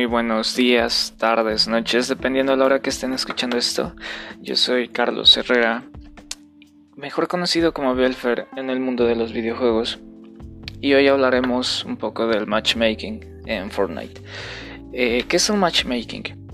[0.00, 3.94] muy buenos días, tardes, noches, dependiendo de la hora que estén escuchando esto.
[4.40, 5.84] Yo soy Carlos Herrera,
[6.96, 9.98] mejor conocido como Belfer en el mundo de los videojuegos.
[10.80, 14.22] Y hoy hablaremos un poco del matchmaking en Fortnite.
[14.94, 16.48] Eh, ¿Qué es un matchmaking?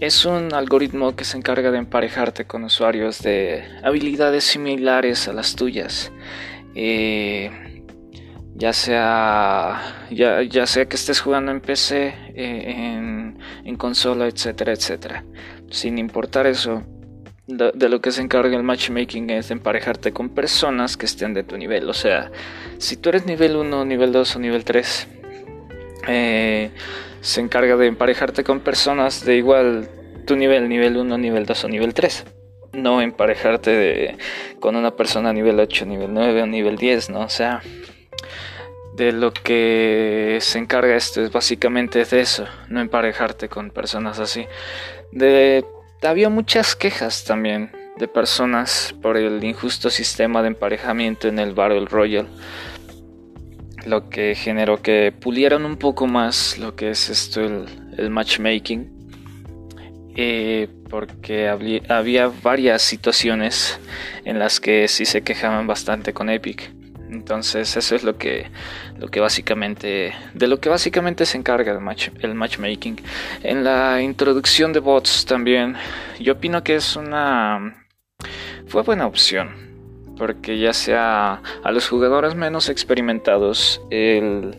[0.00, 5.54] Es un algoritmo que se encarga de emparejarte con usuarios de habilidades similares a las
[5.54, 6.10] tuyas.
[6.74, 7.50] Eh,
[8.56, 15.24] ya sea, ya, ya sea que estés jugando en PC, eh, en, consola, etcétera, etcétera.
[15.70, 16.82] Sin importar eso,
[17.46, 21.42] de, lo que se encarga el matchmaking es de emparejarte con personas que estén de
[21.42, 21.88] tu nivel.
[21.90, 22.30] O sea,
[22.78, 25.08] si tú eres nivel 1, nivel 2 o nivel 3,
[26.08, 26.70] eh,
[27.20, 29.90] se encarga de emparejarte con personas de igual
[30.26, 32.24] tu nivel, nivel 1, nivel 2 o nivel 3
[32.72, 34.16] no emparejarte
[34.60, 37.20] con una persona nivel 8, nivel 9 o nivel 10, ¿no?
[37.20, 37.62] O sea,
[38.96, 44.46] de lo que se encarga esto es básicamente de eso, no emparejarte con personas así.
[45.12, 45.64] De,
[46.02, 51.86] había muchas quejas también de personas por el injusto sistema de emparejamiento en el Battle
[51.86, 52.28] Royale,
[53.84, 58.94] lo que generó que pulieran un poco más lo que es esto el, matchmaking.
[60.18, 63.78] Eh, porque había varias situaciones
[64.24, 66.75] en las que sí se quejaban bastante con Epic
[67.10, 68.50] entonces eso es lo que,
[68.98, 73.00] lo que básicamente, de lo que básicamente se encarga el, match, el matchmaking.
[73.42, 75.76] En la introducción de bots también,
[76.18, 77.86] yo opino que es una,
[78.66, 79.66] fue buena opción.
[80.16, 84.56] Porque ya sea a los jugadores menos experimentados, el,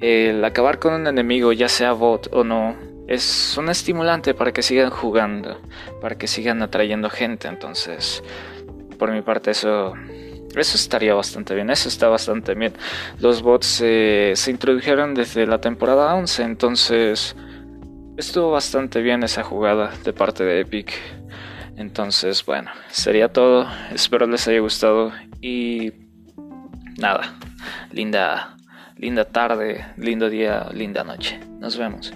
[0.00, 2.76] el acabar con un enemigo, ya sea bot o no,
[3.08, 5.60] es un estimulante para que sigan jugando,
[6.00, 7.48] para que sigan atrayendo gente.
[7.48, 8.22] Entonces,
[8.98, 9.94] por mi parte eso
[10.56, 12.72] eso estaría bastante bien, eso está bastante bien.
[13.18, 17.36] Los bots eh, se introdujeron desde la temporada 11, entonces
[18.16, 20.92] estuvo bastante bien esa jugada de parte de Epic.
[21.76, 23.66] Entonces, bueno, sería todo.
[23.92, 25.92] Espero les haya gustado y
[26.98, 27.34] nada.
[27.90, 28.54] Linda
[28.96, 31.40] linda tarde, lindo día, linda noche.
[31.58, 32.12] Nos vemos.